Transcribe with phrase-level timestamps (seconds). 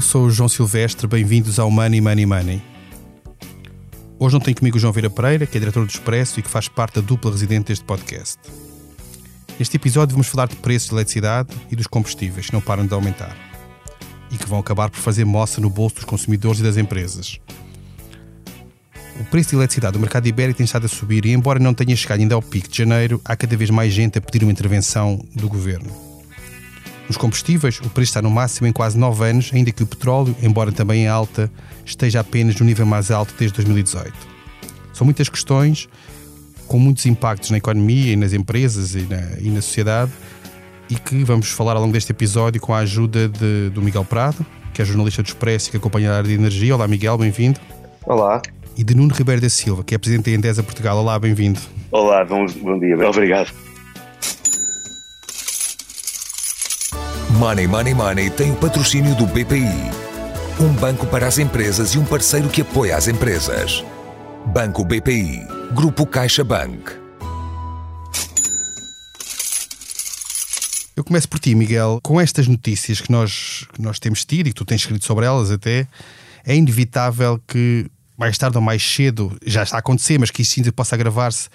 [0.00, 2.62] Eu sou o João Silvestre, bem-vindos ao Money Money Money.
[4.18, 6.48] Hoje não tenho comigo o João Vieira Pereira, que é diretor do Expresso e que
[6.48, 8.38] faz parte da dupla residente deste podcast.
[9.58, 12.94] Neste episódio vamos falar de preços de eletricidade e dos combustíveis, que não param de
[12.94, 13.36] aumentar
[14.30, 17.38] e que vão acabar por fazer moça no bolso dos consumidores e das empresas.
[19.20, 21.94] O preço de eletricidade do mercado ibérico tem estado a subir e, embora não tenha
[21.94, 25.22] chegado ainda ao pico de janeiro, há cada vez mais gente a pedir uma intervenção
[25.34, 26.09] do governo.
[27.10, 30.32] Nos combustíveis, o preço está no máximo em quase 9 anos, ainda que o petróleo,
[30.40, 31.50] embora também em alta,
[31.84, 34.12] esteja apenas no nível mais alto desde 2018.
[34.92, 35.88] São muitas questões,
[36.68, 40.12] com muitos impactos na economia e nas empresas e na, e na sociedade,
[40.88, 44.46] e que vamos falar ao longo deste episódio com a ajuda de, do Miguel Prado,
[44.72, 46.76] que é jornalista do Expresso e que acompanha a área de energia.
[46.76, 47.58] Olá, Miguel, bem-vindo.
[48.06, 48.40] Olá.
[48.78, 50.96] E de Nuno Ribeiro da Silva, que é presidente da Endesa Portugal.
[50.96, 51.58] Olá, bem-vindo.
[51.90, 53.52] Olá, bom, bom dia, obrigado.
[57.40, 59.64] Money Money Money tem o patrocínio do BPI,
[60.60, 63.82] um banco para as empresas e um parceiro que apoia as empresas.
[64.52, 66.92] Banco BPI, Grupo CaixaBank.
[70.94, 71.98] Eu começo por ti, Miguel.
[72.02, 75.24] Com estas notícias que nós, que nós temos tido e que tu tens escrito sobre
[75.24, 75.88] elas até,
[76.44, 77.86] é inevitável que
[78.18, 81.48] mais tarde ou mais cedo, já está a acontecer, mas que isso ainda possa agravar-se,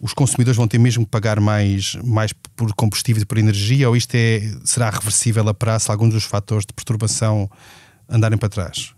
[0.00, 3.94] os consumidores vão ter mesmo que pagar mais, mais por combustível e por energia, ou
[3.94, 7.50] isto é, será reversível a prazo alguns dos fatores de perturbação
[8.08, 8.94] andarem para trás?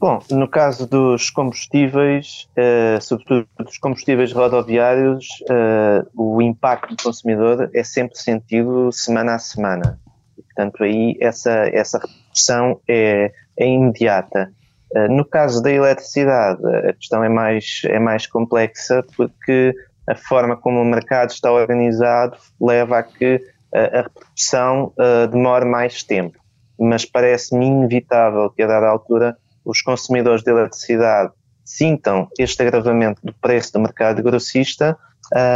[0.00, 7.70] Bom, no caso dos combustíveis, uh, sobretudo dos combustíveis rodoviários, uh, o impacto do consumidor
[7.72, 9.98] é sempre sentido semana a semana.
[10.36, 14.52] Portanto, aí essa, essa redução é, é imediata.
[14.94, 19.74] Uh, no caso da eletricidade, a questão é mais, é mais complexa porque
[20.08, 23.40] a forma como o mercado está organizado leva a que
[23.74, 26.38] a repercussão uh, demore mais tempo.
[26.78, 31.32] Mas parece-me inevitável que, a dada altura, os consumidores de eletricidade
[31.64, 34.96] sintam este agravamento do preço do mercado grossista,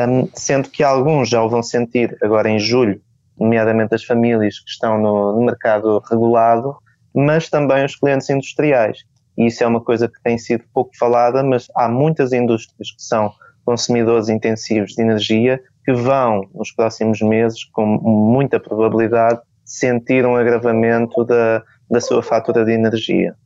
[0.09, 3.01] um, sendo que alguns já o vão sentir agora em julho,
[3.39, 6.77] nomeadamente as famílias que estão no mercado regulado,
[7.15, 9.05] mas também os clientes industriais.
[9.37, 13.03] E isso é uma coisa que tem sido pouco falada, mas há muitas indústrias que
[13.03, 13.33] são
[13.69, 21.23] consumidores intensivos de energia que vão, nos próximos meses, com muita probabilidade, sentir um agravamento
[21.23, 23.37] da, da sua fatura de energia.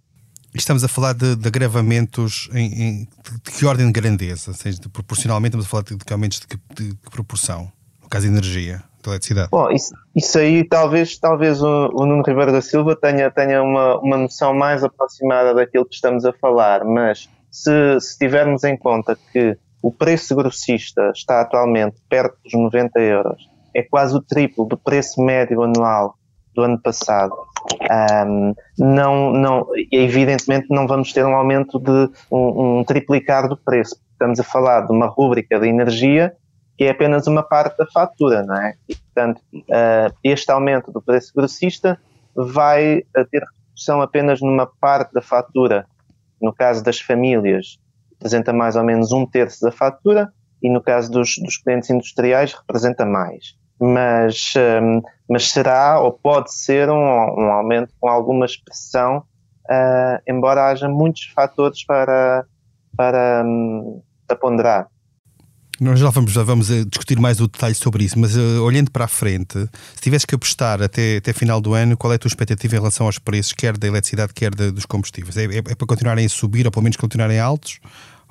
[0.54, 3.08] Estamos a falar de, de agravamentos em, em,
[3.44, 4.52] de que ordem de grandeza?
[4.52, 7.72] Ou seja, de, proporcionalmente estamos a falar de, de aumentos de que, de que proporção?
[8.00, 9.48] No caso de energia, de eletricidade.
[9.50, 13.98] Bom, isso, isso aí talvez, talvez o, o, Nuno Ribeiro da Silva tenha, tenha uma,
[13.98, 19.18] uma noção mais aproximada daquilo que estamos a falar, mas se, se tivermos em conta
[19.32, 24.76] que o preço grossista está atualmente perto dos 90 euros, é quase o triplo do
[24.76, 26.14] preço médio anual
[26.54, 27.34] do ano passado.
[28.26, 33.96] Um, não, não, evidentemente não vamos ter um aumento de um, um triplicar do preço.
[34.12, 36.32] Estamos a falar de uma rúbrica de energia
[36.76, 38.74] que é apenas uma parte da fatura, não é?
[38.88, 41.98] E, portanto, uh, este aumento do preço grossista
[42.34, 45.86] vai ter redução apenas numa parte da fatura.
[46.40, 47.78] No caso das famílias,
[48.22, 52.54] representa mais ou menos um terço da fatura e no caso dos, dos clientes industriais
[52.54, 53.56] representa mais.
[53.80, 60.68] Mas, um, mas será ou pode ser um, um aumento com alguma expressão, uh, embora
[60.68, 62.46] haja muitos fatores para,
[62.96, 64.86] para, um, para ponderar.
[65.80, 68.88] Nós já vamos, já vamos eh, discutir mais o detalhe sobre isso, mas uh, olhando
[68.88, 69.58] para a frente,
[69.96, 72.78] se tivesse que apostar até, até final do ano, qual é a tua expectativa em
[72.78, 75.36] relação aos preços, quer da eletricidade, quer de, dos combustíveis?
[75.36, 77.80] É, é, é, para continuarem a subir ou pelo menos continuarem altos?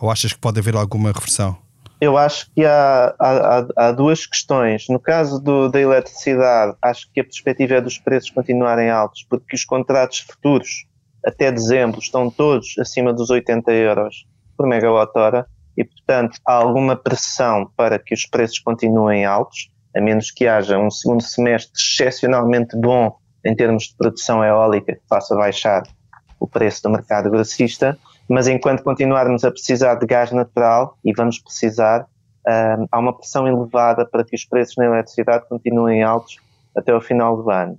[0.02, 1.56] Ou achas que pode haver alguma reversão?
[2.02, 4.88] Eu acho que há, há, há duas questões.
[4.90, 9.56] No caso do, da eletricidade, acho que a perspectiva é dos preços continuarem altos, porque
[9.56, 10.88] os contratos futuros
[11.24, 14.26] até dezembro estão todos acima dos 80 euros
[14.58, 15.46] por megawatt-hora
[15.78, 20.80] e, portanto, há alguma pressão para que os preços continuem altos, a menos que haja
[20.80, 23.16] um segundo semestre excepcionalmente bom
[23.46, 25.84] em termos de produção eólica que faça baixar
[26.40, 27.98] o preço do mercado grossista
[28.32, 33.46] mas enquanto continuarmos a precisar de gás natural, e vamos precisar, uh, há uma pressão
[33.46, 36.38] elevada para que os preços na eletricidade continuem altos
[36.74, 37.78] até o final do ano.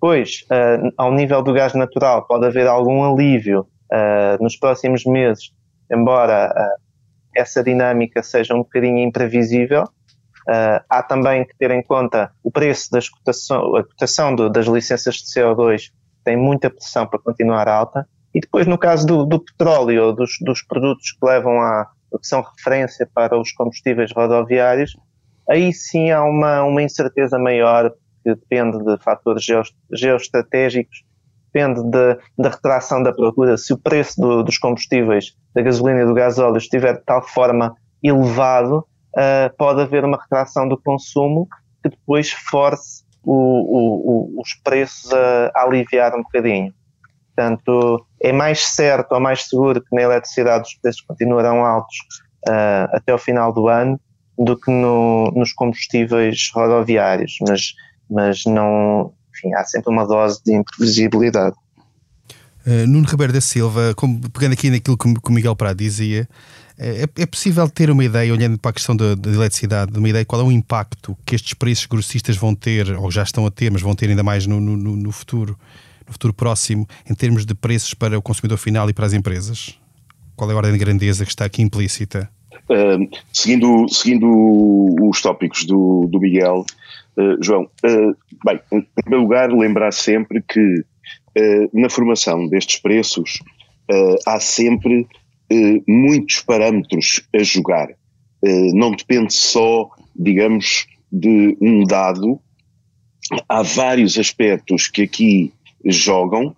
[0.00, 5.52] Pois, uh, ao nível do gás natural, pode haver algum alívio uh, nos próximos meses,
[5.90, 6.54] embora
[7.36, 9.82] essa dinâmica seja um bocadinho imprevisível.
[10.88, 15.16] há também que ter em conta o preço das cotação, a cotação do, das licenças
[15.16, 15.90] de CO2
[16.24, 18.06] tem muita pressão para continuar alta
[18.38, 22.40] e depois, no caso do, do petróleo, dos, dos produtos que levam a, que são
[22.40, 24.96] referência para os combustíveis rodoviários,
[25.50, 27.90] aí sim há uma, uma incerteza maior
[28.22, 29.44] que depende de fatores
[29.92, 31.02] geoestratégicos
[31.52, 33.56] depende de, da retração da procura.
[33.56, 37.74] Se o preço do, dos combustíveis, da gasolina e do gasóleo estiver de tal forma
[38.00, 38.86] elevado,
[39.16, 41.48] uh, pode haver uma retração do consumo
[41.82, 46.72] que depois force o, o, os preços a, a, aliviar um bocadinho.
[47.38, 51.96] Portanto, é mais certo ou mais seguro que na eletricidade os preços continuarão altos
[52.48, 54.00] uh, até o final do ano
[54.36, 57.74] do que no, nos combustíveis rodoviários, mas,
[58.10, 61.54] mas não, enfim, há sempre uma dose de imprevisibilidade.
[62.66, 66.28] Uh, Nuno Ribeiro da Silva, como, pegando aqui naquilo que, que o Miguel Prado dizia,
[66.76, 70.24] é, é, possível ter uma ideia, olhando para a questão da, da eletricidade, uma ideia
[70.24, 73.70] qual é o impacto que estes preços grossistas vão ter, ou já estão a ter,
[73.70, 75.56] mas vão ter ainda mais no, no, no futuro,
[76.08, 79.78] no futuro próximo, em termos de preços para o consumidor final e para as empresas?
[80.34, 82.30] Qual é a ordem de grandeza que está aqui implícita?
[82.68, 84.26] Uh, seguindo, seguindo
[85.02, 86.64] os tópicos do, do Miguel,
[87.16, 90.84] uh, João, uh, bem, em primeiro lugar, lembrar sempre que
[91.72, 93.38] na formação destes preços
[94.26, 95.06] há sempre
[95.86, 97.86] muitos parâmetros a jogar.
[98.74, 102.40] não depende só, digamos, de um dado.
[103.48, 105.52] Há vários aspectos que aqui
[105.84, 106.54] jogam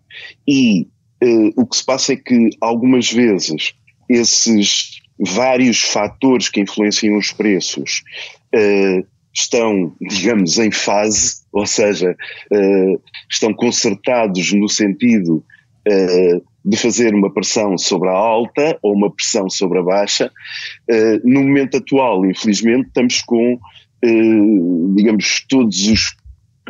[0.47, 0.89] e
[1.55, 3.75] o que se passa é que algumas vezes
[4.09, 8.03] esses vários fatores que influenciam os preços
[8.55, 12.17] uh, estão, digamos, em fase, ou seja,
[12.53, 15.45] uh, estão consertados no sentido
[15.87, 20.31] uh, de fazer uma pressão sobre a alta ou uma pressão sobre a baixa.
[21.25, 23.59] no momento atual, infelizmente, estamos com,
[24.95, 26.15] digamos, todos os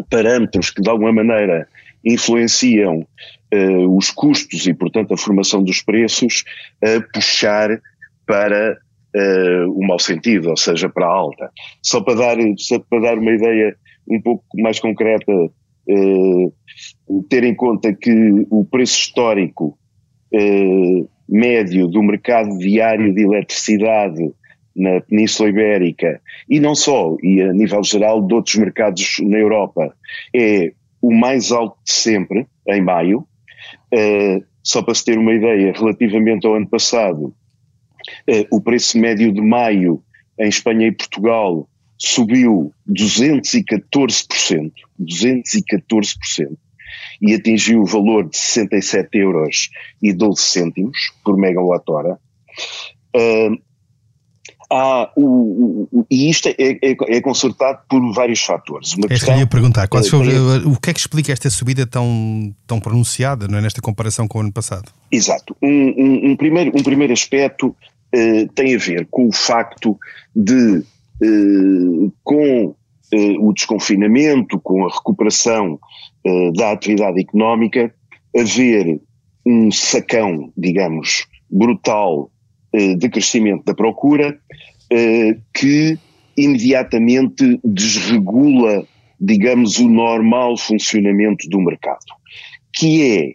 [0.08, 1.66] parâmetros que de alguma maneira
[2.04, 3.06] influenciam
[3.54, 6.44] uh, os custos e, portanto, a formação dos preços
[6.82, 7.80] a puxar
[8.26, 8.78] para
[9.14, 11.50] uh, o mau sentido, ou seja, para a alta.
[11.82, 13.76] Só para dar, só para dar uma ideia
[14.08, 16.54] um pouco mais concreta, uh,
[17.28, 18.12] ter em conta que
[18.50, 19.76] o preço histórico
[21.28, 24.32] médio do mercado diário de eletricidade
[24.76, 29.94] na Península Ibérica e não só, e a nível geral de outros mercados na Europa,
[30.34, 33.26] é o mais alto de sempre, em maio.
[33.92, 37.34] Uh, só para se ter uma ideia, relativamente ao ano passado,
[38.26, 40.02] eh, o preço médio de maio
[40.38, 41.68] em Espanha e Portugal
[41.98, 46.56] subiu 214%, 214%,
[47.20, 49.70] e atingiu o valor de 67 euros
[50.02, 52.18] e 12 cêntimos por megawatt-hora.
[53.14, 53.56] Uh,
[54.70, 58.94] há o, o, e isto é, é, é, consertado por vários fatores.
[58.94, 61.50] Uma é questão, que eu ia perguntar, qual, é, o que é que explica esta
[61.50, 64.90] subida tão, tão pronunciada não é, nesta comparação com o ano passado?
[65.10, 65.56] Exato.
[65.60, 67.74] Um, um, um primeiro, um primeiro aspecto
[68.12, 69.96] eh, tem a ver com o facto
[70.34, 70.82] de,
[71.22, 72.74] eh, com
[73.12, 75.78] eh, o desconfinamento, com a recuperação
[76.54, 77.94] da atividade económica,
[78.36, 79.00] haver
[79.46, 82.30] um sacão, digamos, brutal
[82.72, 84.38] de crescimento da procura
[85.52, 85.98] que
[86.36, 88.84] imediatamente desregula,
[89.20, 92.06] digamos, o normal funcionamento do mercado,
[92.72, 93.34] que é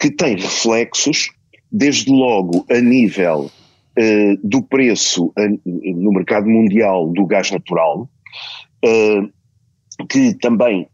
[0.00, 1.30] que tem reflexos
[1.70, 5.32] desde logo a nível uh, do preço
[5.84, 8.08] no mercado mundial do gás natural,
[10.08, 10.88] que também,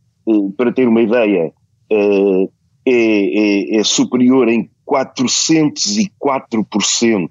[0.57, 1.53] para ter uma ideia,
[1.91, 2.49] é,
[2.89, 7.31] é, é, superior em 404%,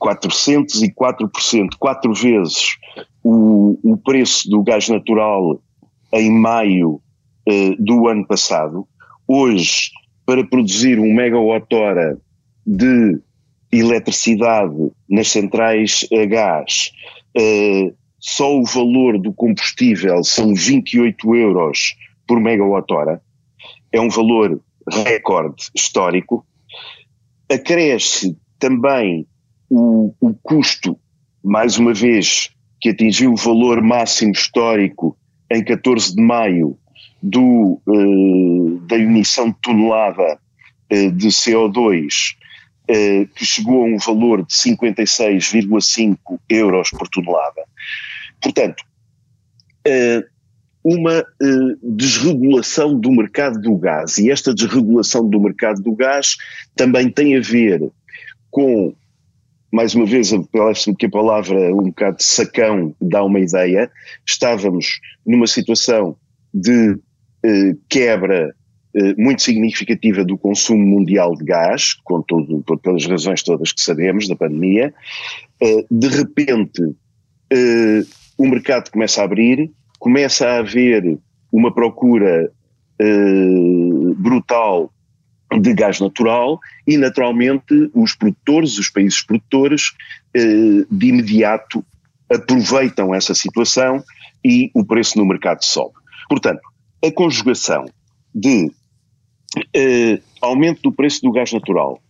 [0.00, 2.78] 404%, quatro vezes
[3.22, 5.60] o, o preço do gás natural
[6.12, 7.02] em maio
[7.78, 8.86] do ano passado.
[9.26, 9.90] Hoje,
[10.24, 12.18] para produzir um megawatt-hora
[12.66, 13.20] de
[13.72, 16.92] eletricidade nas centrais a gás,
[17.36, 21.94] uh, só o valor do combustível são 28 euros
[22.26, 23.20] por megawatt-hora,
[23.92, 24.60] é um valor
[25.04, 26.46] recorde histórico.
[27.50, 29.26] Acresce também
[29.68, 30.98] o, o custo,
[31.42, 35.16] mais uma vez, que atingiu o valor máximo histórico
[35.50, 36.78] em 14 de maio
[37.22, 40.38] do, uh, da emissão de tonelada
[40.90, 42.34] de CO2
[42.92, 46.18] eh, que chegou a um valor de 56,5
[46.48, 47.62] euros por tonelada.
[48.42, 48.82] Portanto,
[49.86, 50.24] eh,
[50.82, 56.36] uma eh, desregulação do mercado do gás, e esta desregulação do mercado do gás
[56.74, 57.90] também tem a ver
[58.50, 58.94] com,
[59.72, 63.90] mais uma vez, parece-me que a palavra um bocado de sacão dá uma ideia,
[64.26, 66.16] estávamos numa situação
[66.52, 66.98] de
[67.88, 68.54] quebra
[68.92, 74.26] eh, muito significativa do consumo mundial de gás, com todo, pelas razões todas que sabemos
[74.26, 74.92] da pandemia.
[75.62, 76.82] Eh, de repente,
[77.52, 78.02] eh,
[78.36, 81.20] o mercado começa a abrir, começa a haver
[81.52, 82.50] uma procura
[84.16, 84.92] brutal
[85.60, 89.92] de gás natural e, naturalmente, os produtores, os países produtores,
[90.34, 91.84] de imediato
[92.30, 94.02] aproveitam essa situação
[94.44, 95.94] e o preço no mercado sobe.
[96.28, 96.60] Portanto,
[97.04, 97.86] a conjugação
[98.34, 98.70] de
[99.74, 102.00] eh, aumento do preço do gás natural,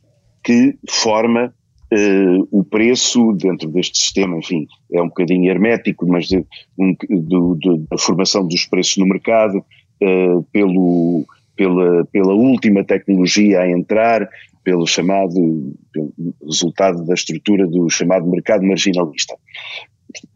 [0.45, 1.55] que forma
[1.93, 6.45] eh, o preço dentro deste sistema, enfim, é um bocadinho hermético, mas de,
[6.79, 9.65] um, do, do, da formação dos preços no mercado,
[10.01, 11.25] eh, pelo,
[11.57, 14.29] pela, pela última tecnologia a entrar,
[14.63, 16.13] pelo chamado pelo
[16.45, 19.35] resultado da estrutura do chamado mercado marginalista.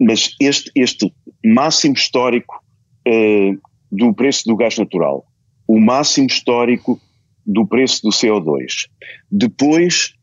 [0.00, 1.12] Mas este, este
[1.44, 2.61] máximo histórico
[3.06, 3.52] eh,
[3.92, 5.25] do preço do gás natural,
[5.68, 7.00] o máximo histórico
[7.46, 8.88] do preço do CO2.
[9.30, 10.14] Depois,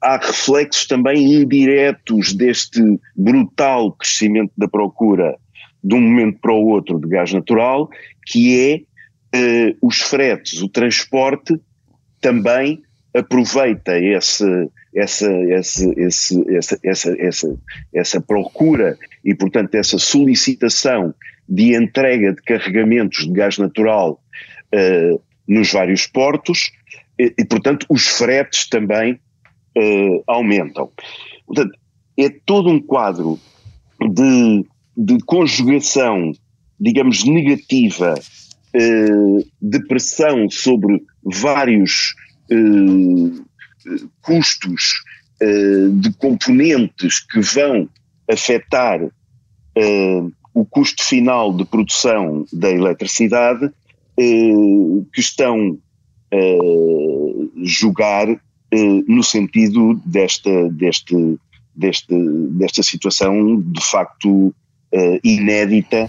[0.00, 2.80] há reflexos também indiretos deste
[3.16, 5.36] brutal crescimento da procura
[5.82, 7.88] de um momento para o outro de gás natural,
[8.26, 8.80] que é
[9.34, 11.58] eh, os fretes, o transporte
[12.20, 12.82] também
[13.14, 14.44] aproveita esse,
[14.94, 17.58] essa, esse, esse, essa, essa, essa,
[17.94, 21.14] essa procura e, portanto, essa solicitação
[21.48, 24.22] de entrega de carregamentos de gás natural
[24.74, 26.70] uh, nos vários portos
[27.18, 30.90] e, e, portanto, os fretes também uh, aumentam.
[31.46, 31.78] Portanto,
[32.16, 33.38] é todo um quadro
[34.00, 34.66] de,
[34.96, 36.32] de conjugação,
[36.80, 42.14] digamos, negativa, uh, de pressão sobre vários
[44.20, 45.02] custos
[45.40, 47.88] de componentes que vão
[48.30, 49.00] afetar
[50.52, 53.70] o custo final de produção da eletricidade
[54.16, 55.78] que estão
[56.32, 61.38] a eh, jogar eh, no sentido desta, deste,
[61.74, 62.14] deste,
[62.50, 64.54] desta situação de facto
[64.92, 66.08] eh, inédita,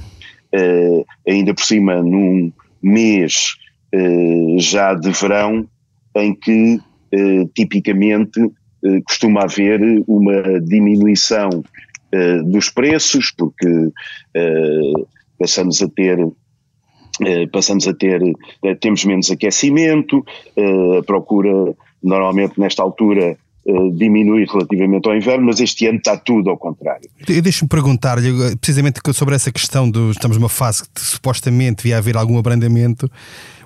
[1.28, 3.56] ainda por cima num mês
[4.60, 5.68] já de verão
[6.16, 6.80] em que
[7.56, 8.40] tipicamente
[9.08, 15.08] costuma haver uma diminuição uh, dos preços, porque uh,
[15.40, 16.43] passamos a ter Uh,
[17.52, 20.26] passamos a ter, uh, temos menos aquecimento,
[20.58, 23.38] uh, a procura normalmente nesta altura
[23.94, 27.10] diminui relativamente ao inverno, mas este ano está tudo ao contrário.
[27.26, 32.38] Deixa-me perguntar-lhe precisamente sobre essa questão do estamos numa fase que supostamente devia haver algum
[32.38, 33.10] abrandamento.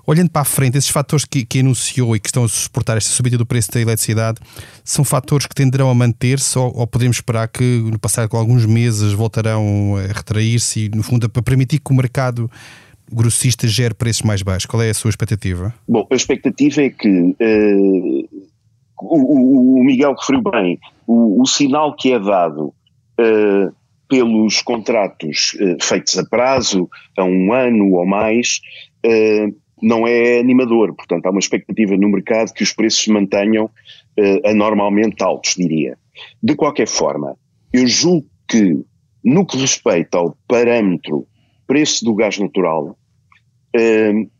[0.10, 3.10] Olhando para a frente, esses fatores que, que anunciou e que estão a suportar esta
[3.10, 4.40] subida do preço da eletricidade
[4.82, 8.66] são fatores que tenderão a manter-se ou, ou podemos esperar que no passado com alguns
[8.66, 12.50] meses voltarão a retrair-se e, no fundo, para permitir que o mercado
[13.12, 14.66] grossista gere preços mais baixos?
[14.66, 15.74] Qual é a sua expectativa?
[15.88, 18.30] Bom, a expectativa é que uh,
[19.02, 22.74] o, o, Miguel referiu bem, o, o, sinal que é dado
[23.20, 23.74] uh,
[24.10, 28.60] pelos contratos uh, feitos a prazo, a um ano ou mais,
[29.82, 30.94] não é animador.
[30.96, 33.70] Portanto, há uma expectativa no mercado que os preços se mantenham
[34.44, 35.98] anormalmente altos, diria.
[36.44, 37.38] De qualquer forma,
[37.72, 38.84] eu julgo que,
[39.24, 41.28] no que respeita ao parâmetro
[41.68, 42.98] preço do gás natural,
[43.76, 44.32] uh,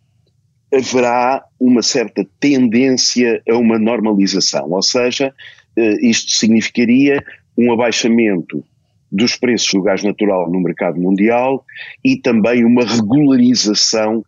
[0.74, 4.72] haverá uma certa tendência a uma normalização.
[4.72, 5.34] Ou seja,
[5.78, 7.24] uh, isto significaria
[7.58, 8.64] um abaixamento
[9.12, 11.66] dos preços do gás natural no mercado mundial
[12.04, 14.24] e também uma regularização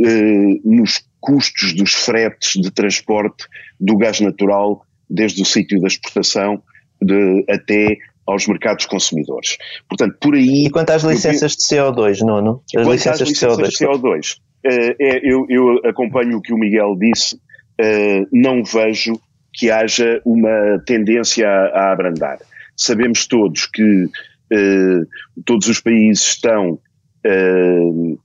[0.00, 3.46] eh, nos custos dos fretes de transporte
[3.80, 6.60] do gás natural desde o sítio da exportação
[7.00, 9.56] de, até aos mercados consumidores.
[9.88, 10.66] Portanto, por aí.
[10.66, 12.62] E quanto às licenças de CO2, Nuno?
[12.76, 13.78] As licenças, licenças de CO2.
[13.78, 19.20] De CO2 uh, é, eu, eu, acompanho o que o Miguel disse, uh, não vejo
[19.52, 22.38] que haja uma tendência a, a abrandar.
[22.76, 25.06] Sabemos todos que uh,
[25.44, 26.78] todos os países estão
[27.24, 28.16] eh,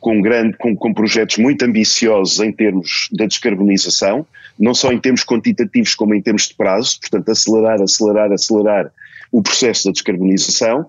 [0.00, 4.26] com, grande, com, com, projetos muito ambiciosos em termos da descarbonização,
[4.58, 8.92] não só em termos quantitativos como em termos de prazo, portanto acelerar, acelerar, acelerar
[9.30, 10.86] o processo da descarbonização.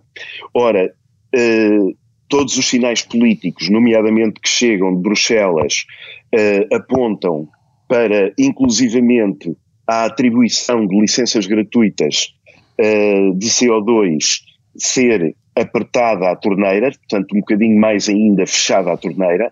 [0.54, 0.92] Ora,
[1.34, 1.94] eh,
[2.28, 5.86] todos os sinais políticos, nomeadamente que chegam de Bruxelas,
[6.34, 7.48] eh, apontam
[7.88, 9.56] para, inclusivamente,
[9.86, 12.34] a atribuição de licenças gratuitas
[12.78, 14.42] eh, de CO2
[14.78, 19.52] ser apertada à torneira, portanto um bocadinho mais ainda fechada à torneira,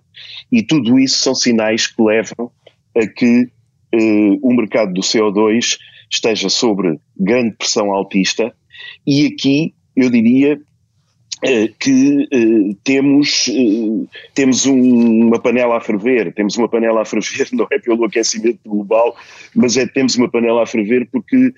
[0.51, 2.51] e tudo isso são sinais que levam
[2.95, 3.49] a que
[3.93, 5.77] eh, o mercado do CO2
[6.11, 8.53] esteja sobre grande pressão altista,
[9.05, 10.59] e aqui eu diria
[11.79, 17.47] que eh, temos, eh, temos um, uma panela a ferver, temos uma panela a ferver
[17.53, 19.15] não é pelo aquecimento global,
[19.55, 21.53] mas é temos uma panela a ferver porque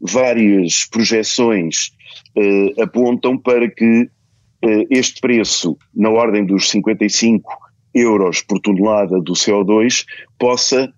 [0.00, 1.92] várias projeções
[2.80, 4.08] apontam para que
[4.90, 7.50] este preço, na ordem dos 55
[7.94, 10.04] euros por tonelada do CO2,
[10.38, 10.92] possa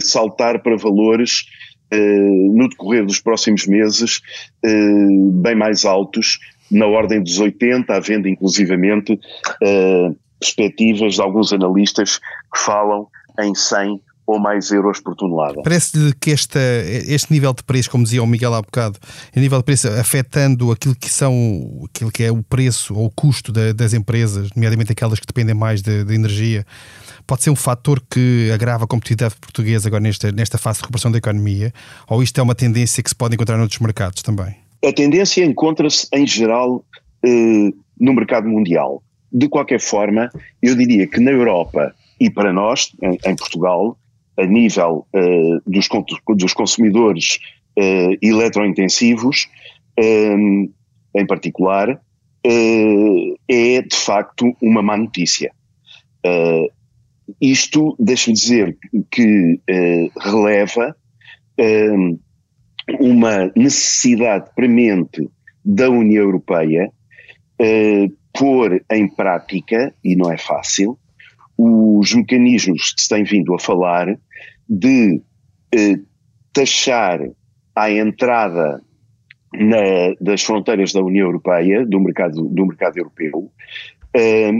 [0.00, 1.44] saltar para valores
[1.90, 4.20] no decorrer dos próximos meses
[4.62, 6.38] bem mais altos,
[6.72, 9.20] na ordem dos 80, havendo inclusivamente
[10.40, 13.06] perspectivas de alguns analistas que falam
[13.40, 15.62] em 100 ou mais euros por tonelada.
[15.62, 16.58] Parece-lhe que esta,
[17.06, 18.98] este nível de preço, como dizia o Miguel há bocado,
[19.34, 23.10] o nível de preço afetando aquilo que são aquilo que é o preço ou o
[23.10, 26.64] custo da, das empresas, nomeadamente aquelas que dependem mais de, de, energia,
[27.26, 31.10] pode ser um fator que agrava a competitividade portuguesa agora nesta, nesta fase de recuperação
[31.10, 31.72] da economia,
[32.08, 34.61] ou isto é uma tendência que se pode encontrar noutros mercados também?
[34.84, 36.84] A tendência encontra-se em geral
[37.24, 39.02] eh, no mercado mundial.
[39.30, 40.28] De qualquer forma,
[40.60, 43.96] eu diria que na Europa e para nós, em, em Portugal,
[44.36, 45.88] a nível uh, dos,
[46.36, 47.38] dos, consumidores
[47.78, 49.48] uh, eletrointensivos,
[49.98, 50.70] um,
[51.14, 55.52] em particular, uh, é de facto uma má notícia.
[57.40, 58.76] isto, deixa-me dizer,
[59.10, 59.60] que
[60.20, 60.94] releva
[63.00, 65.28] uma necessidade premente
[65.64, 66.90] da União Europeia
[68.32, 70.98] pôr em prática, e não é fácil,
[71.56, 74.18] os mecanismos que se tem vindo a falar
[74.68, 75.20] de
[75.74, 76.00] eh,
[76.52, 77.20] taxar
[77.74, 78.82] a entrada
[79.54, 83.52] na, das fronteiras da União Europeia, do mercado, do mercado europeu,
[84.14, 84.52] eh,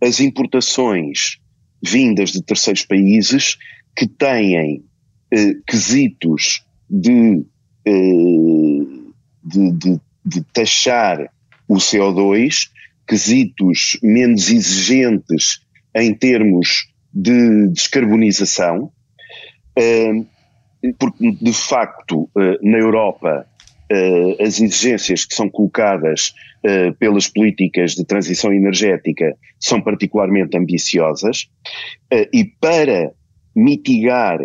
[0.00, 1.38] as importações
[1.82, 3.56] vindas de terceiros países
[3.96, 4.84] que têm
[5.32, 7.44] eh, quesitos de, eh,
[7.86, 11.30] de, de, de taxar
[11.68, 12.68] o CO2,
[13.06, 15.60] quesitos menos exigentes
[15.94, 18.90] em termos de descarbonização,
[20.98, 23.46] porque de facto eh, na Europa
[23.90, 31.48] eh, as exigências que são colocadas eh, pelas políticas de transição energética são particularmente ambiciosas
[32.32, 33.12] e para
[33.54, 34.38] mitigar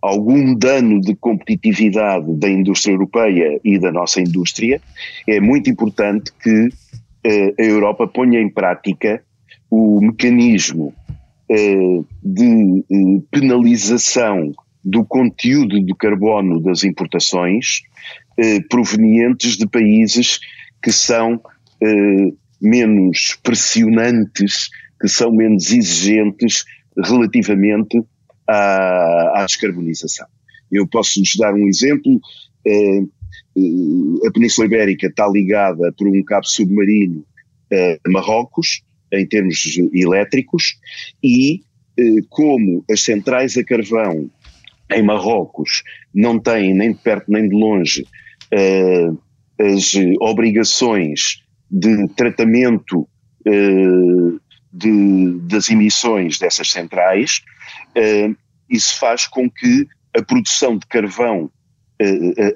[0.00, 4.80] algum dano de competitividade da indústria europeia e da nossa indústria,
[5.26, 6.68] é muito importante que
[7.58, 9.22] a Europa ponha em prática
[9.70, 10.94] o mecanismo
[11.50, 14.52] eh, de eh, penalização
[14.84, 17.82] do conteúdo de carbono das importações
[18.38, 20.40] eh, provenientes de países
[20.82, 21.40] que são
[22.60, 24.68] menos pressionantes,
[25.00, 26.64] que são menos exigentes
[26.96, 28.02] relativamente
[28.48, 30.26] à, à descarbonização.
[30.70, 32.20] Eu posso vos dar um exemplo.
[34.26, 37.24] a Península Ibérica está ligada por um cabo submarino
[37.72, 38.82] a Marrocos,
[39.12, 40.78] em termos elétricos
[41.22, 41.62] e
[41.98, 44.30] eh, como as centrais a carvão
[44.90, 45.82] em Marrocos
[46.14, 48.06] não têm nem de perto nem de longe
[48.52, 49.10] eh,
[49.60, 53.08] as obrigações de tratamento
[53.46, 54.38] eh,
[54.72, 57.42] de, das emissões dessas centrais,
[58.68, 61.50] isso faz com que a produção de carvão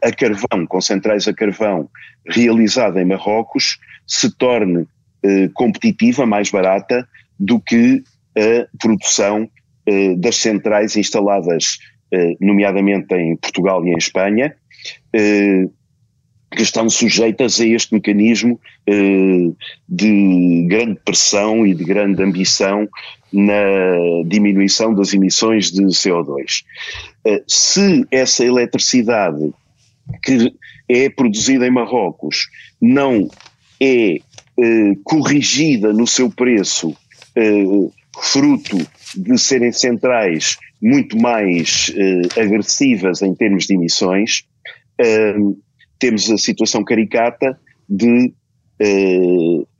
[0.02, 1.90] a carvão, com centrais a carvão,
[2.26, 4.86] realizada em Marrocos, se torne
[5.24, 8.02] eh, competitiva, mais barata, do que
[8.36, 9.48] a produção
[9.86, 11.78] eh, das centrais instaladas,
[12.12, 14.54] eh, nomeadamente em Portugal e em Espanha,
[16.54, 18.60] que estão sujeitas a este mecanismo
[19.88, 22.88] de grande pressão e de grande ambição
[23.32, 26.64] na diminuição das emissões de CO2.
[27.46, 29.52] Se essa eletricidade
[30.22, 30.52] que
[30.88, 32.48] é produzida em Marrocos
[32.80, 33.28] não
[33.80, 36.94] é eh, corrigida no seu preço,
[37.34, 37.64] eh,
[38.20, 38.76] fruto
[39.16, 44.44] de serem centrais muito mais eh, agressivas em termos de emissões,
[46.02, 47.56] temos a situação caricata
[47.88, 48.34] de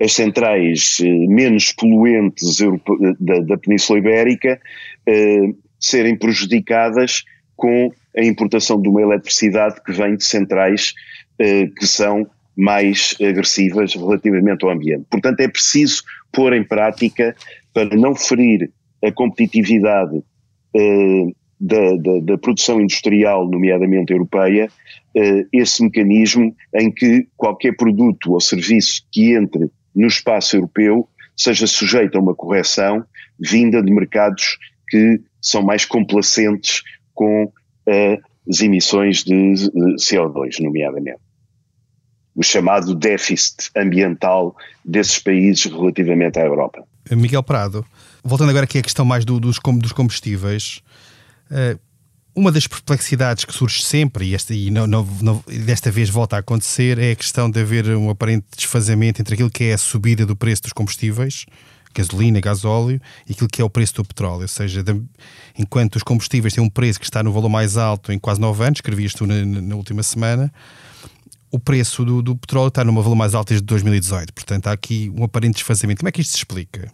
[0.01, 2.59] as centrais menos poluentes
[3.19, 4.61] da, da Península Ibérica
[5.81, 7.25] serem prejudicadas
[7.57, 10.95] com a importação de uma eletricidade que vem de centrais
[11.37, 15.05] que são mais agressivas relativamente ao ambiente.
[15.11, 17.35] Portanto, é preciso pôr em prática,
[17.75, 18.71] para não ferir
[19.05, 20.23] a competitividade
[20.77, 24.69] eh, da, da, da, produção industrial, nomeadamente europeia,
[25.17, 31.69] eh, esse mecanismo em que qualquer produto ou serviço que entre no espaço europeu seja
[31.69, 33.05] sujeito a uma correção
[33.39, 36.83] vinda de mercados que são mais complacentes
[37.15, 37.53] com
[37.87, 39.53] eh, as emissões de
[39.97, 41.21] CO2, nomeadamente
[42.35, 46.83] o chamado déficit ambiental desses países relativamente à Europa.
[47.11, 47.85] Miguel Prado,
[48.25, 50.83] voltando agora aqui à questão mais do, dos, dos combustíveis,
[52.35, 54.71] uma das perplexidades que surge sempre, e, esta, e
[55.65, 59.51] desta vez volta a acontecer, é a questão de haver um aparente desfazamento entre aquilo
[59.51, 61.45] que é a subida do preço dos combustíveis,
[61.95, 64.43] gasolina, gasóleo, e aquilo que é o preço do petróleo.
[64.43, 64.99] Ou seja, de,
[65.59, 68.65] enquanto os combustíveis têm um preço que está no valor mais alto em quase 9
[68.65, 70.51] anos, escrevias tu na, na última semana,
[71.51, 74.33] o preço do, do petróleo está numa valor mais alto desde 2018.
[74.33, 75.99] Portanto, há aqui um aparente desfazamento.
[75.99, 76.91] Como é que isto se explica?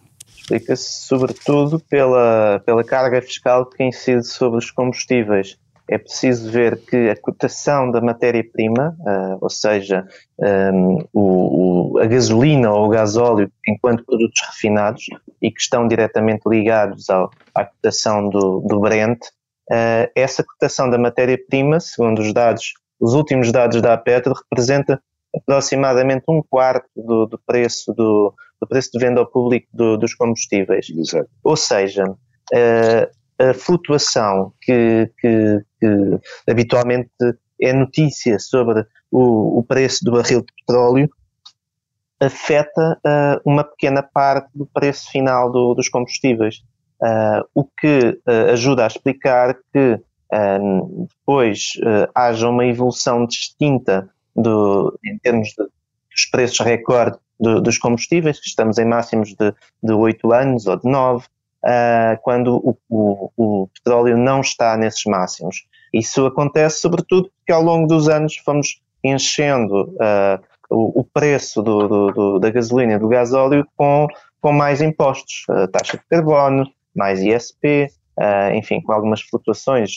[0.49, 5.59] Explica-se sobretudo pela, pela carga fiscal que incide sobre os combustíveis.
[5.87, 10.07] É preciso ver que a cotação da matéria-prima, uh, ou seja,
[10.39, 15.05] um, ehm, o, o, a gasolina ou o gasóleo enquanto produtos refinados
[15.39, 19.19] e que estão diretamente ligados ao, à cotação do, do Brent,
[19.71, 24.99] uh, essa cotação da matéria-prima, segundo os dados, os últimos dados da Petro, representa
[25.35, 30.13] aproximadamente um quarto do, do preço do, do, preço de venda ao público do, dos
[30.13, 30.87] combustíveis.
[30.89, 31.29] Exato.
[31.43, 32.03] Ou seja,
[32.53, 37.09] a, a flutuação que, que, que, habitualmente
[37.61, 41.09] é notícia sobre o, o, preço do barril de petróleo
[42.19, 46.61] afeta uh, uma pequena parte do preço final do, dos combustíveis.
[47.01, 49.99] Uh, o que uh, ajuda a explicar que
[51.07, 51.71] depois
[52.13, 58.47] haja uma evolução distinta do, em termos de, dos preços recorde do, dos combustíveis, que
[58.47, 61.27] estamos em máximos de, de 8 anos ou de 9, uh,
[61.63, 65.67] ah, quando o, o, o, petróleo não está nesses máximos.
[65.93, 72.11] Isso acontece sobretudo porque ao longo dos anos fomos enchendo uh, o, o, preço do,
[72.11, 74.07] do, da gasolina e do gasóleo com,
[74.41, 77.87] com mais impostos, uh, taxa de carbono, mais ISP,
[78.53, 79.93] enfim, com algumas flutuações,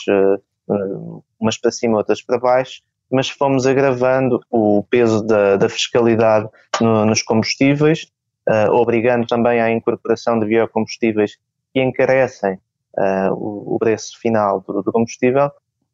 [1.41, 6.49] umas para cima, outras para baixo, mas fomos agravando o peso da, da fiscalidade
[6.81, 8.07] no, nos combustíveis,
[8.49, 11.37] uh, obrigando também à incorporação de biocombustíveis
[11.73, 12.55] que encarecem
[12.97, 15.51] uh, o, o, preço final do, do, combustível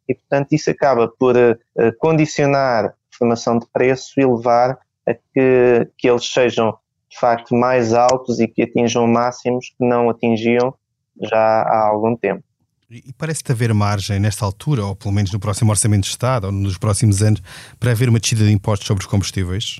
[0.08, 1.58] e, portanto, isso acaba por uh,
[1.98, 6.78] condicionar a formação de preço e levar a que, que eles sejam,
[7.10, 10.72] de facto, mais altos e que atinjam máximos que não atingiam
[11.20, 12.44] já há algum tempo.
[12.90, 16.52] E parece-te haver margem nesta altura, ou pelo menos no próximo Orçamento de Estado, ou
[16.52, 17.42] nos próximos anos,
[17.78, 19.78] para haver uma descida de impostos sobre os combustíveis?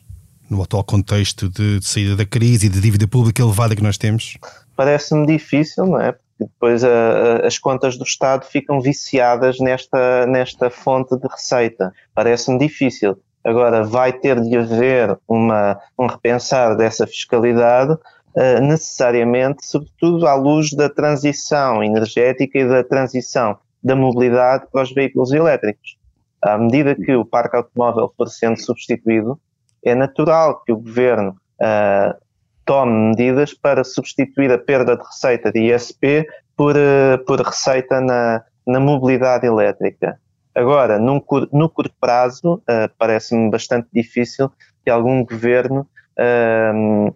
[0.50, 3.96] No atual contexto de, de saída da crise e de dívida pública elevada que nós
[3.96, 4.36] temos?
[4.76, 6.12] Parece-me difícil, não é?
[6.12, 11.94] Porque depois a, a, as contas do Estado ficam viciadas nesta, nesta fonte de receita.
[12.14, 13.18] Parece-me difícil.
[13.42, 17.96] Agora, vai ter de haver uma, um repensar dessa fiscalidade
[18.40, 24.92] eh, necessariamente, sobretudo à luz da transição energética e da transição da mobilidade para os
[24.92, 25.98] veículos elétricos.
[26.40, 29.40] À medida que o parque automóvel for sendo substituído,
[29.84, 32.16] é natural que o governo uh,
[32.64, 36.24] tome medidas para substituir a perda de receita de ISP
[36.56, 40.16] por, uh, por receita na, na mobilidade elétrica.
[40.54, 41.20] Agora, num,
[41.52, 44.48] no curto prazo, uh, parece-me bastante difícil
[44.84, 45.88] que algum governo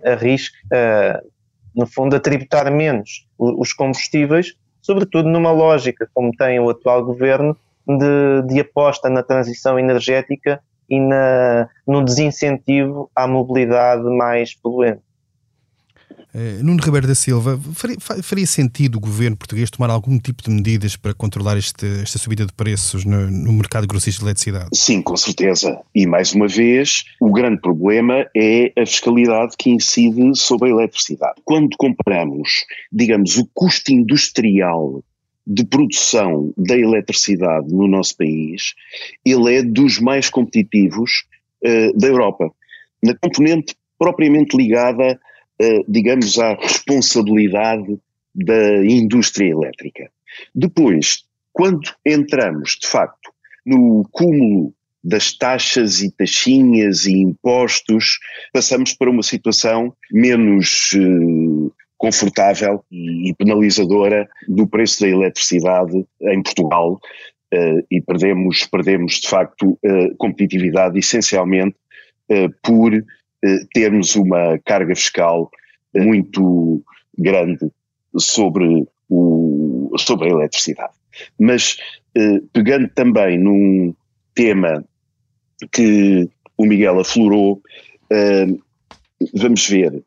[0.04, 1.26] arrisque, uh,
[1.74, 7.56] no fundo, a tributar menos os combustíveis, sobretudo numa lógica, como tem o atual governo,
[7.86, 15.02] de, de aposta na transição energética e na, no desincentivo à mobilidade mais poluente.
[16.34, 20.48] Uh, Nuno Ribeiro da Silva, faria, faria, sentido o governo português tomar algum tipo de
[20.48, 24.70] medidas para controlar este, esta subida de preços no, no, mercado grossista de eletricidade?
[24.72, 25.78] Sim, com certeza.
[25.94, 31.34] E mais uma vez, o grande problema é a fiscalidade que incide sobre a eletricidade.
[31.44, 35.04] Quando comparamos, digamos, o custo industrial
[35.46, 38.72] de produção da eletricidade no nosso país,
[39.22, 41.24] ele é dos mais competitivos
[41.62, 42.50] uh, da Europa.
[43.04, 45.18] Na componente propriamente ligada eh,
[45.88, 47.98] digamos, à responsabilidade
[48.34, 50.10] da indústria elétrica.
[50.54, 53.30] Depois, quando entramos, de facto,
[53.64, 54.72] no cúmulo
[55.04, 58.18] das taxas e taxinhas e impostos,
[58.52, 67.00] passamos para uma situação menos uh, confortável e penalizadora do preço da eletricidade em Portugal
[67.52, 69.78] uh, e perdemos, perdemos de facto
[70.18, 71.76] competitividade essencialmente
[72.62, 73.02] por eh,
[73.72, 75.50] termos uma carga fiscal
[75.94, 76.82] muito
[77.18, 77.70] grande
[78.16, 80.94] sobre, o, sobre a eletricidade.
[81.38, 81.76] Mas
[82.16, 83.94] eh, pegando também num
[84.34, 84.84] tema
[85.72, 87.60] que o Miguel aflorou,
[88.10, 88.46] eh,
[89.34, 90.02] vamos ver,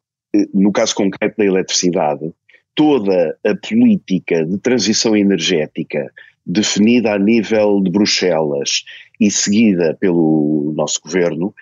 [0.53, 2.33] no caso concreto da eletricidade,
[2.73, 6.11] toda a política de transição energética
[6.45, 8.83] definida a nível de Bruxelas
[9.19, 11.53] e seguida pelo nosso governo,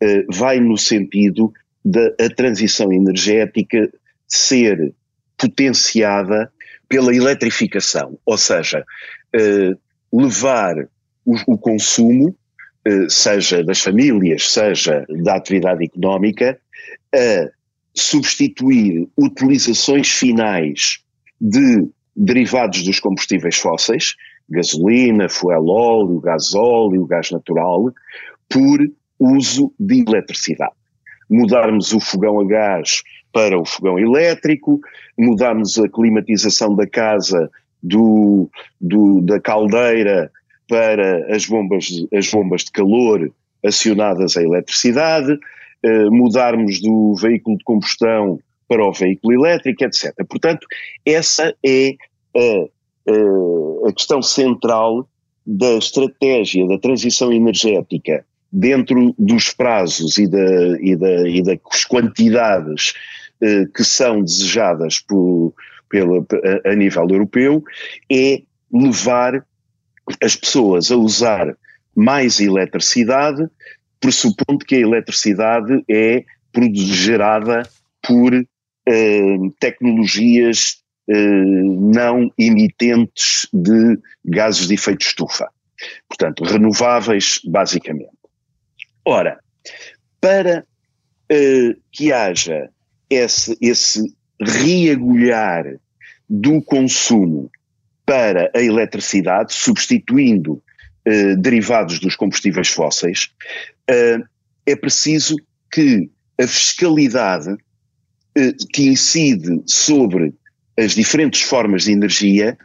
[0.00, 1.52] eh, vai no sentido
[1.84, 3.90] da transição energética
[4.26, 4.94] ser
[5.36, 6.52] potenciada
[6.88, 8.84] pela eletrificação, ou seja,
[9.34, 9.72] eh,
[10.12, 10.76] levar
[11.24, 12.34] o, o consumo,
[13.10, 16.58] seja das famílias, seja da atividade económica,
[17.14, 17.50] a
[17.94, 21.00] substituir utilizações finais
[21.40, 24.16] de derivados dos combustíveis fósseis,
[24.50, 27.92] gasolina, fuel óleo, gasóleo, gás natural,
[28.48, 28.80] por
[29.18, 30.72] uso de eletricidade.
[31.30, 33.02] Mudarmos o fogão a gás
[33.32, 34.80] para o fogão elétrico,
[35.16, 37.50] mudarmos a climatização da casa
[37.82, 38.50] do,
[38.80, 40.30] do, da caldeira
[40.68, 43.30] para as bombas, as bombas de calor
[43.64, 45.38] acionadas à eletricidade,
[45.82, 50.14] eh, mudarmos do veículo de combustão para o veículo elétrico, etc.
[50.28, 50.66] Portanto,
[51.04, 51.94] essa é
[52.36, 55.08] a, a questão central
[55.46, 62.92] da estratégia da transição energética dentro dos prazos e, da, e, da, e das quantidades
[63.40, 65.54] eh, que são desejadas por,
[65.88, 67.64] pela, a, a nível europeu,
[68.10, 69.44] é levar
[70.22, 71.56] as pessoas a usar
[71.94, 73.46] mais eletricidade,
[74.00, 76.24] pressupondo que a eletricidade é
[76.74, 77.62] gerada
[78.02, 78.32] por
[79.60, 85.48] tecnologias eh, não emitentes de gases de efeito estufa.
[86.08, 88.10] Portanto, renováveis, basicamente.
[89.04, 89.38] Ora,
[90.20, 90.66] para
[91.30, 92.68] eh, que haja
[93.08, 95.64] esse, esse reagulhar
[96.28, 97.50] do consumo
[98.04, 100.62] para a eletricidade, substituindo
[101.04, 103.30] eh, derivados dos combustíveis fósseis,
[103.88, 104.18] eh,
[104.66, 105.36] é preciso
[105.70, 107.56] que a fiscalidade eh,
[108.72, 110.34] que incide sobre
[110.78, 112.56] as diferentes formas de energia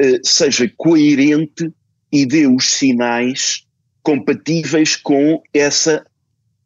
[0.00, 1.72] eh, seja coerente
[2.12, 3.64] e dê os sinais
[4.02, 6.04] compatíveis com essa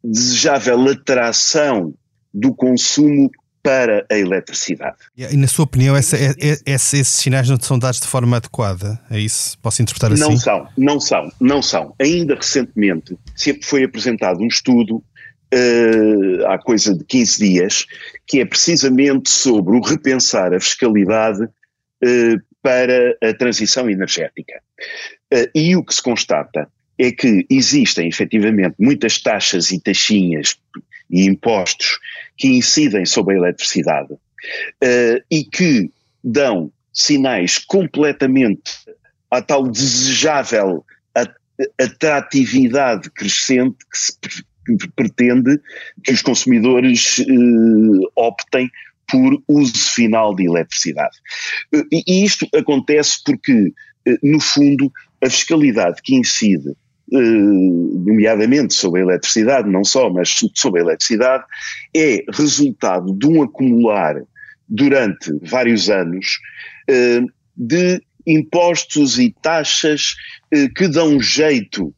[0.03, 1.93] desejável atração
[2.33, 3.29] do consumo
[3.63, 4.97] para a eletricidade.
[5.15, 8.99] E na sua opinião, essa, é, é, esses sinais não são dados de forma adequada?
[9.09, 9.57] É isso?
[9.59, 10.21] Posso interpretar assim?
[10.21, 11.95] Não são, não são, não são.
[11.99, 13.17] Ainda recentemente
[13.63, 15.03] foi apresentado um estudo
[15.53, 17.85] uh, há coisa de 15 dias,
[18.25, 24.61] que é precisamente sobre o repensar a fiscalidade uh, para a transição energética.
[25.33, 30.57] Uh, e o que se constata é que existem efetivamente muitas taxas e taxinhas
[31.09, 31.99] e impostos
[32.37, 35.89] que incidem sobre a eletricidade uh, e que
[36.23, 38.71] dão sinais completamente
[39.29, 40.85] à tal desejável
[41.79, 44.13] atratividade crescente que se
[44.95, 45.59] pretende
[46.03, 48.69] que os consumidores uh, optem
[49.09, 51.17] por uso final de eletricidade.
[51.73, 53.73] Uh, e isto acontece porque,
[54.23, 54.91] no fundo,
[55.23, 56.75] a fiscalidade que incide
[57.13, 61.43] nomeadamente sobre a eletricidade, não só, mas sobre a eletricidade,
[61.93, 64.15] é resultado de um acumular
[64.67, 66.39] durante vários anos
[67.57, 70.15] de impostos e taxas
[70.75, 71.93] que dão jeito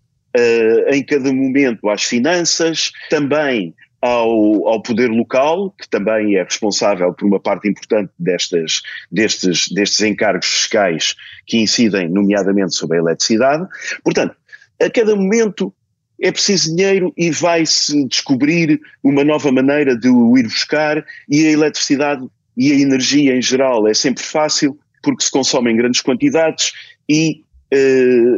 [0.91, 7.25] em cada momento às finanças, também ao, ao, poder local, que também é responsável por
[7.25, 11.15] uma parte importante destas, destes, destes encargos fiscais
[11.47, 13.65] que incidem, nomeadamente, sobre a eletricidade.
[14.03, 14.35] Portanto,
[14.81, 15.73] a cada momento
[16.21, 21.51] é preciso dinheiro e vai-se descobrir uma nova maneira de o ir buscar e a
[21.51, 26.71] eletricidade e a energia em geral é sempre fácil porque se consome em grandes quantidades
[27.09, 27.43] e uh,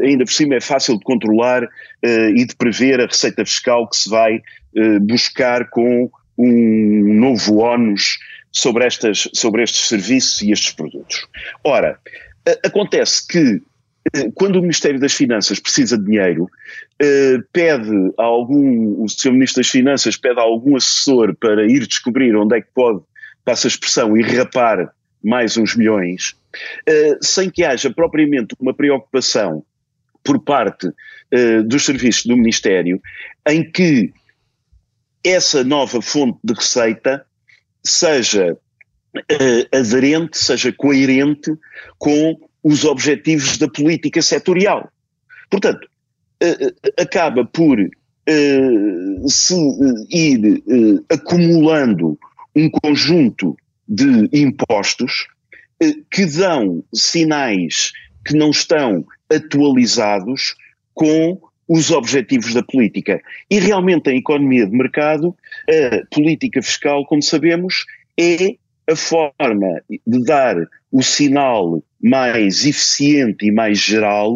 [0.04, 3.98] ainda por cima é fácil de controlar uh, e de prever a receita fiscal que
[3.98, 8.18] se vai uh, buscar com um novo ónus
[8.52, 11.28] sobre, estas, sobre estes serviços e estes produtos.
[11.64, 11.98] Ora,
[12.64, 13.62] acontece que
[14.34, 16.50] quando o Ministério das Finanças precisa de dinheiro,
[17.02, 19.32] eh, pede a algum, o Sr.
[19.32, 23.02] Ministro das Finanças pede a algum assessor para ir descobrir onde é que pode,
[23.44, 24.94] passa a expressão, e rapar
[25.26, 26.36] mais uns milhões,
[26.86, 29.66] eh, sem que haja propriamente uma preocupação
[30.24, 30.90] por parte
[31.32, 33.02] eh, dos serviços do Ministério
[33.48, 34.14] em que
[35.24, 37.26] essa nova fonte de receita
[37.84, 38.56] seja
[39.72, 41.52] aderente, seja coerente
[41.98, 44.92] com os objetivos da política setorial.
[45.50, 45.88] Portanto,
[47.00, 47.78] acaba por
[49.28, 49.56] se
[50.12, 50.62] ir
[51.10, 52.20] acumulando
[52.56, 53.56] um conjunto
[53.88, 55.28] de impostos
[56.10, 57.92] que dão sinais
[58.26, 60.56] que não estão atualizados
[60.94, 63.22] com os objetivos da política.
[63.50, 65.36] E realmente, em economia de mercado,
[65.70, 67.86] a política fiscal, como sabemos,
[68.18, 68.56] é
[68.88, 70.56] a forma de dar
[70.92, 74.34] o sinal mais eficiente e mais geral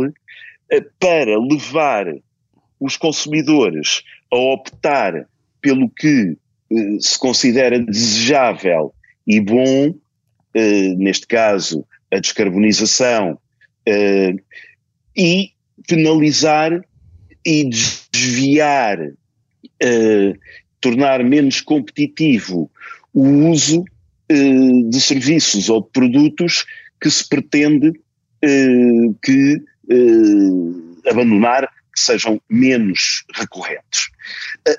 [0.72, 2.08] eh, para levar
[2.80, 5.28] os consumidores a optar
[5.62, 6.36] pelo que
[6.72, 8.94] eh, se considera desejável
[9.30, 9.94] e bom,
[10.56, 13.40] eh, neste caso a descarbonização,
[15.16, 15.52] e
[15.88, 16.82] penalizar
[17.46, 20.40] e desviar, uh,
[20.80, 22.70] tornar menos competitivo
[23.14, 23.84] o uso
[24.30, 26.64] de serviços ou de produtos
[27.02, 27.92] que se pretende
[29.24, 29.64] que
[31.10, 34.12] abandonar, que sejam menos recorrentes.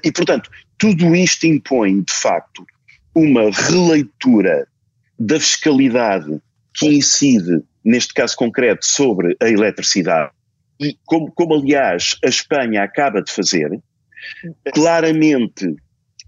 [0.04, 2.64] e, portanto, tudo isto impõe, de facto,
[3.14, 4.66] uma releitura
[5.18, 6.40] da fiscalidade
[6.74, 10.32] que incide, neste caso concreto, sobre a eletricidade
[10.80, 13.70] e como, como aliás a Espanha acaba de fazer,
[14.72, 15.76] claramente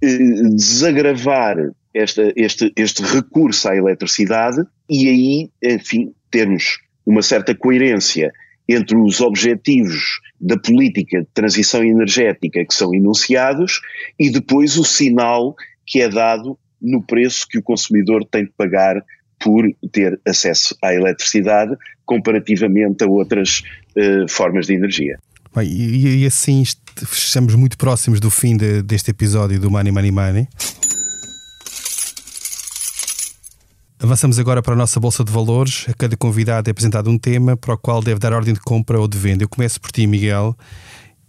[0.03, 0.19] eh,
[0.55, 1.57] desagravar
[1.95, 8.31] esta, este, este recurso à eletricidade e aí, enfim, termos uma certa coerência
[8.69, 13.81] entre os objetivos da política de transição energética que são enunciados
[14.19, 15.55] e depois o sinal
[15.87, 19.03] que é dado no preço que o consumidor tem de pagar
[19.39, 23.63] por ter acesso à eletricidade comparativamente a outras
[23.97, 25.19] uh, formas de energia.
[25.55, 26.63] Bem, e, e, assim
[27.13, 30.49] estamos muito próximos do fim de, deste episódio do Money Money Money.
[34.03, 35.87] Avançamos agora para a nossa Bolsa de Valores.
[35.89, 38.99] A cada convidado é apresentado um tema para o qual deve dar ordem de compra
[38.99, 39.45] ou de venda.
[39.45, 40.57] Eu começo por ti, Miguel,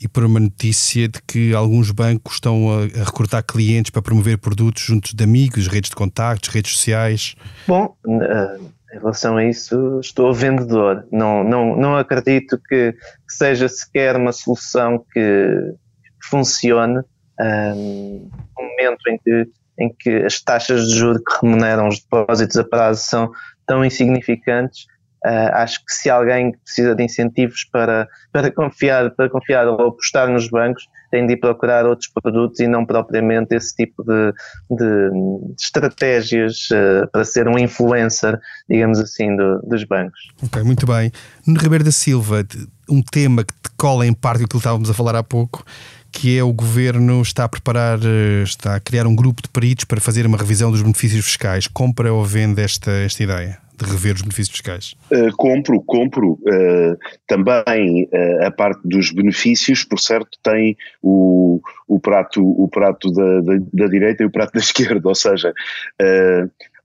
[0.04, 4.38] e por uma notícia de que alguns bancos estão a, a recrutar clientes para promover
[4.38, 7.36] produtos juntos de amigos, redes de contactos, redes sociais.
[7.68, 11.06] Bom, uh em relação a isso, estou vendedor.
[11.12, 15.74] Não, não, não acredito que, que seja sequer uma solução que
[16.30, 17.00] funcione
[17.40, 19.48] um, no momento em que,
[19.80, 23.32] em que as taxas de juros que remuneram os depósitos a prazo são
[23.66, 24.86] tão insignificantes.
[25.26, 30.28] Uh, acho que se alguém precisa de incentivos para, para, confiar, para confiar ou apostar
[30.30, 34.34] nos bancos, tem de ir procurar outros produtos e não propriamente esse tipo de,
[34.70, 35.12] de,
[35.58, 38.38] estratégias uh, para ser um influencer,
[38.70, 40.20] digamos assim, do, dos bancos.
[40.44, 41.12] Ok, muito bem.
[41.48, 42.46] No Ribeiro da Silva,
[42.90, 45.64] um tema que cola em parte do que estávamos a falar há pouco,
[46.12, 49.86] que é o governo está a preparar, eh, está a criar um grupo de peritos
[49.86, 51.68] para fazer uma revisão dos benefícios fiscais.
[51.68, 53.63] Compra ou vende esta, esta ideia?
[53.78, 54.96] De rever os benefícios fiscais?
[55.12, 56.34] Uh, compro, compro.
[56.34, 63.12] Uh, também uh, a parte dos benefícios, por certo, tem o, o prato, o prato
[63.12, 65.54] da, da, da direita e o prato da esquerda, ou seja,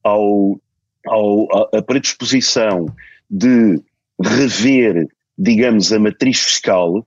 [0.02, 0.60] ao,
[1.06, 2.86] ao, a predisposição
[3.30, 3.80] de
[4.20, 7.06] rever, digamos, a matriz fiscal,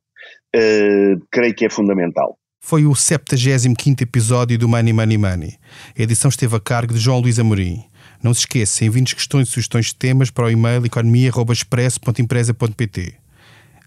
[1.32, 2.38] creio que é fundamental.
[2.64, 5.58] Foi o 75 episódio do Money Money Money.
[5.98, 7.84] A edição esteve a cargo de João Luís Amorim.
[8.24, 13.16] Não se esqueça, enviem-nos questões e sugestões de temas para o e-mail economia.expresso.empresa.pt.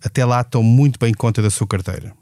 [0.04, 2.12] Até lá, tome muito bem conta da sua carteira.